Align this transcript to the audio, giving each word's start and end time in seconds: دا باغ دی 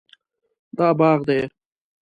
دا 0.77 0.87
باغ 0.99 1.19
دی 1.27 1.39